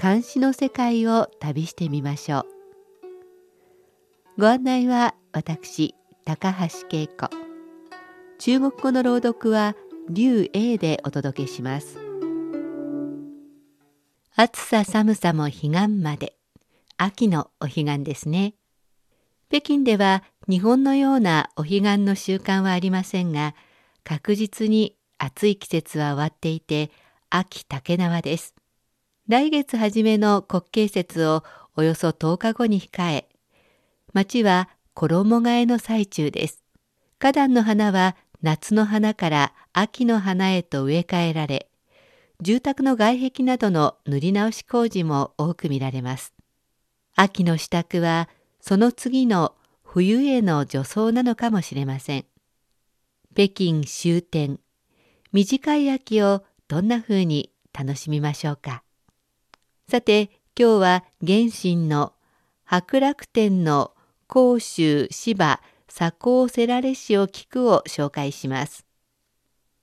[0.00, 2.46] 監視の世界を旅してみましょ
[4.36, 4.40] う。
[4.40, 7.28] ご案内は私高橋恵子。
[8.38, 9.74] 中国語の朗読は
[10.08, 11.98] 劉英でお届けします。
[14.36, 16.36] 暑さ寒さも彼岸まで。
[16.96, 18.54] 秋のお彼岸ですね。
[19.48, 23.56] 北京では日本のようなお彼岸の習慣はありませんが
[24.04, 26.92] 確実に暑い季節は終わっていて
[27.30, 28.54] 秋竹縄です。
[29.28, 31.44] 来月初めの国慶節を
[31.76, 33.28] およそ10日後に控え
[34.14, 36.64] 町は衣替えの最中です。
[37.18, 41.68] 花壇の花は夏の花から秋の花へと植え替えられ
[42.40, 46.32] 住宅の外壁などの塗り直し工事も多く見られます。
[47.14, 48.30] 秋の支度は
[48.62, 52.24] その次の冬への助走なのかもしれません。
[53.34, 54.58] 北京終点
[55.32, 58.82] 短い秋をどんな風に楽しみましょうか？
[59.90, 62.12] さて今日は原神の
[62.64, 63.94] 白楽天の
[64.26, 68.84] 甲州芝左高せられしを聞くを紹介します。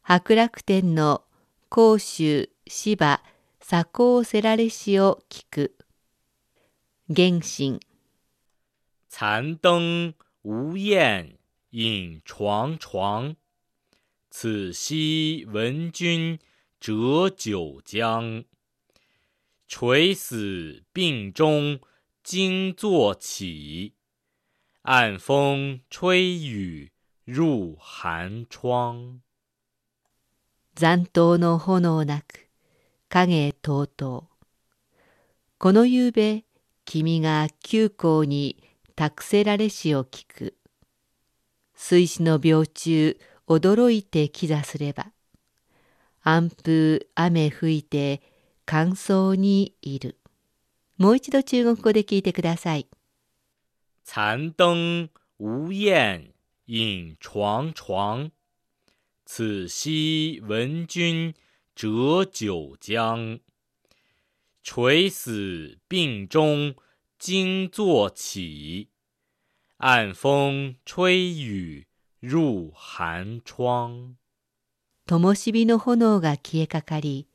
[0.03, 1.23] 白楽天の
[1.69, 3.23] 甲州芝
[3.59, 5.75] 左高せられしを聞く。
[7.07, 7.79] 原神。
[9.09, 11.37] 残灯无厌
[11.71, 13.37] 影幢幢，
[14.29, 16.37] 此夕闻君
[16.79, 18.45] 折九江。
[19.67, 21.79] 垂死病中
[22.23, 23.93] 惊坐起。
[24.83, 26.91] 暗风吹雨
[27.25, 29.21] 入寒窗。
[30.75, 32.47] 残党の炎なく
[33.09, 34.45] 影とうとう。
[35.57, 36.43] この夕べ
[36.85, 38.63] 君が旧校に
[38.95, 40.55] 託せられしを聞く。
[41.73, 45.07] 水死の病中驚いて気座すれば。
[46.21, 48.21] 安風雨吹いて
[48.65, 50.17] 乾燥にいる。
[50.97, 52.87] もう一度中国語で聞いてください。
[54.03, 55.09] 残灯
[55.39, 56.33] 无厌
[56.67, 58.31] 影幢幢，
[59.25, 61.33] 此夕闻君
[61.75, 63.39] 折九江。
[64.63, 66.75] 垂死病中
[67.19, 68.87] 惊坐起，
[69.77, 71.85] 暗风吹雨
[72.19, 74.15] 入寒窗。
[75.05, 77.27] 灯火の炎が消えかかり、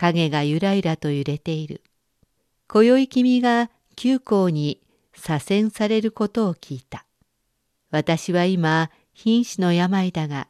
[0.00, 1.82] 影がゆらゆらと揺れている。
[2.68, 4.80] 今宵君が旧校に
[5.12, 5.34] 左
[5.66, 7.04] 遷されることを聞いた。
[7.90, 10.48] 私は今、瀕死の病だが、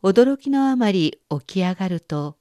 [0.00, 2.36] 驚きのあまり起き上がると、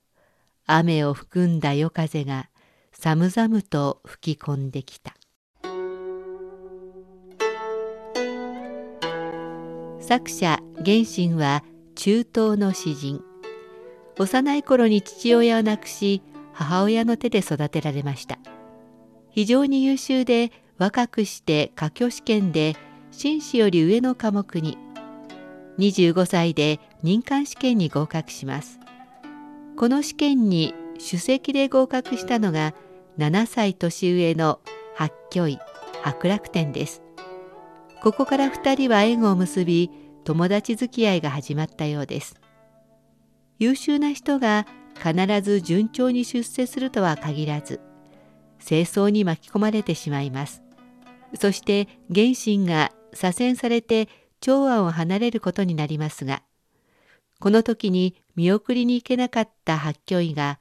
[0.67, 2.49] 雨を含んだ夜風が
[2.91, 5.15] 寒々と吹き込んできた。
[9.99, 11.63] 作者原神は
[11.95, 13.26] 中東の詩人
[14.19, 16.21] 幼い頃に父親を亡くし
[16.53, 18.39] 母親の手で育てられました。
[19.29, 22.75] 非常に優秀で若くして科挙試験で
[23.11, 24.77] 紳士より上の科目に
[25.77, 28.79] 25歳で任官試験に合格します。
[29.75, 32.73] この試験に首席で合格したのが
[33.19, 34.59] 7歳年上の
[34.95, 35.59] 八虚位
[36.01, 37.03] 白楽天です。
[38.01, 39.91] ここから2人は縁を結び
[40.23, 42.39] 友達付き合いが始まったようです。
[43.59, 47.79] 優秀な人が必ず順調に出世するとは限らず
[48.63, 50.63] 清掃に巻き込まれてしまいます。
[51.39, 54.07] そして原神が左遷されて
[54.39, 56.43] 長安を離れることになりますが
[57.39, 60.59] この時に見送りに行けなかった八虚位が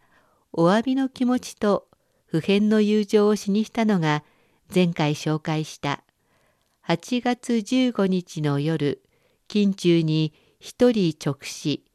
[0.52, 1.88] お詫びの気持ちと
[2.26, 4.25] 普遍の友情を詩にしたのが
[4.75, 6.02] 前回紹介した
[6.87, 9.02] 8月15日の夜
[9.49, 11.86] 近中に一人直視。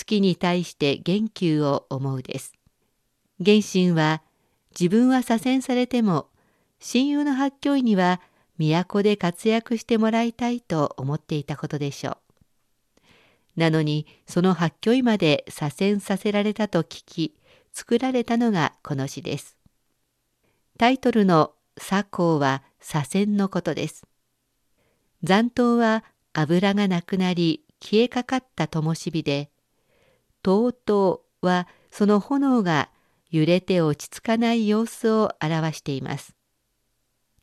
[0.00, 2.54] 月に対して言及を思うです。
[3.44, 4.22] 原神は
[4.78, 6.28] 自分は左遷されても
[6.78, 8.20] 親友の八教医には
[8.56, 12.16] 都で活躍してもらいたいと思っていたことでしょう。
[13.56, 17.34] なのにその八教医まで左遷させられたと聞き
[17.72, 19.56] 作られたのがこの詩です。
[20.78, 24.06] タイトルの「左近」は左遷のことです。
[25.22, 29.50] 残党は油がなくなり消えかかった灯火で
[30.42, 32.90] 「とうとう」はその炎が
[33.30, 36.34] 揺れて落ち着かない様子を表しています。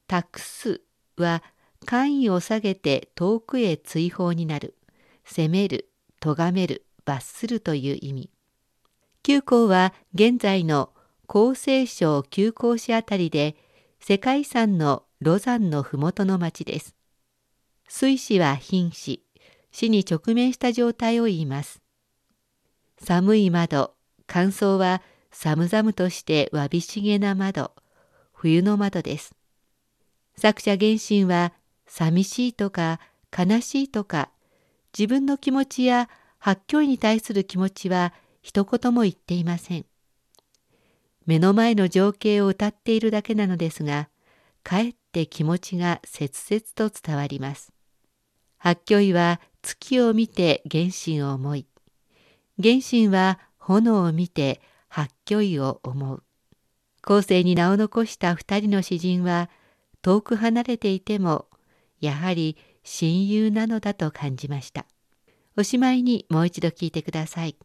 [0.08, 0.82] 託す
[1.18, 1.44] は
[1.86, 4.76] 官位を下げて遠くへ追放になる、
[5.26, 5.90] 責める、
[6.20, 8.30] 咎める、罰するという意味。
[9.24, 10.92] 旧校は現在の
[11.28, 13.58] 厚生省旧校市あたりで
[14.00, 16.96] 世界遺産のロザンの麓の町です。
[17.88, 19.24] 水死は瀕死、
[19.72, 21.82] 死に直面した状態を言います。
[23.04, 23.94] 寒い窓、
[24.26, 25.02] 乾燥は
[25.32, 27.72] 寒々としてわびしげな窓、
[28.34, 29.36] 冬の窓です。
[30.36, 31.54] 作者原神は
[31.86, 33.00] 寂しいとか
[33.36, 34.30] 悲しいとか
[34.98, 39.86] 自分の気持ちや発狂に対する気持ちは一言も言っていません。
[41.26, 44.10] 目の前の情景を歌っているだけなのですが、
[44.64, 47.74] かえって気持ちが切々と伝わります。
[48.58, 51.68] 発狂は月を見て原神を思い、
[52.62, 56.24] 原神は炎を見て発狂医を思う。
[57.04, 59.50] 後世に名を残した二人の詩人は、
[60.02, 61.48] 遠く離れていても
[62.00, 64.86] やはり親友なのだと感じました。
[65.58, 67.58] おしまいにもう一度聞いてください。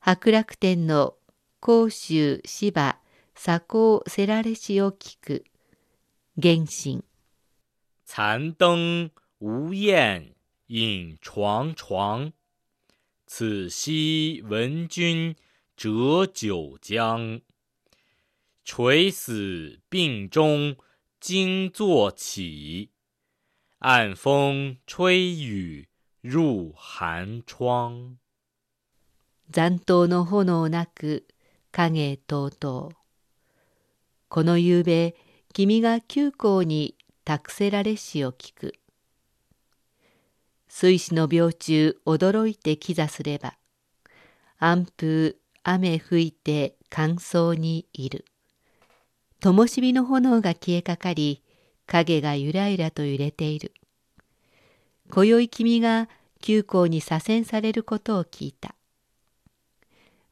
[0.00, 1.14] 白楽天の
[1.60, 2.98] 甲州芝
[3.34, 5.44] 左高せられしを聞く。
[6.40, 7.04] 原神。
[8.06, 9.10] 残灯
[9.40, 10.34] 无厌
[10.68, 12.32] 影幢幢
[13.26, 15.34] 此夕闻君
[15.76, 17.40] 折九江
[18.64, 20.76] 垂死病中
[21.20, 22.90] 惊坐起，
[23.78, 25.88] 暗风吹雨
[26.22, 28.18] 入寒窗。
[29.50, 31.26] 残灯の炎なく
[31.72, 32.96] 影とうとう。
[34.28, 35.16] この夕べ
[35.52, 38.74] 君が旧校に託せられしを聞く。
[40.76, 43.54] 水死の病中驚いて気座すれば、
[44.58, 48.24] 安風雨吹いて乾燥にいる。
[49.38, 51.44] 灯火の炎が消えかかり
[51.86, 53.72] 影がゆらゆらと揺れている。
[55.12, 56.08] 今宵君が
[56.40, 58.74] 旧校に左遷されることを聞いた。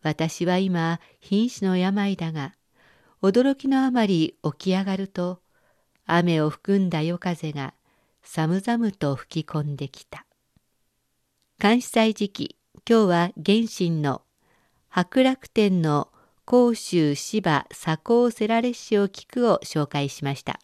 [0.03, 2.53] 私は今瀕死の病だが
[3.23, 5.41] 驚きのあまり起き上がると
[6.05, 7.75] 雨を含んだ夜風が
[8.25, 10.27] 寒々と吹き込んできた。
[11.63, 12.57] 監視祭時期
[12.91, 14.23] 今日は原神の
[14.89, 16.09] 白楽天の
[16.45, 20.59] 甲州芝左高セラレッシを聞くを紹介しました。